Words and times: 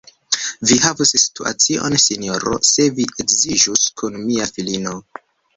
Vi 0.69 0.77
havus 0.85 1.11
situacion, 1.23 1.97
sinjoro, 2.05 2.55
se 2.71 2.89
vi 3.01 3.07
edziĝus 3.25 3.87
kun 4.03 4.21
mia 4.27 4.53
filino. 4.57 4.99